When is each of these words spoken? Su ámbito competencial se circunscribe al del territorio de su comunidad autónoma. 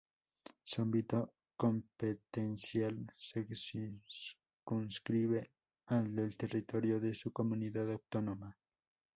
Su 0.63 0.81
ámbito 0.81 1.31
competencial 1.55 3.05
se 3.17 3.47
circunscribe 3.55 5.51
al 5.85 6.15
del 6.15 6.35
territorio 6.35 6.99
de 6.99 7.13
su 7.13 7.31
comunidad 7.31 7.91
autónoma. 7.91 8.57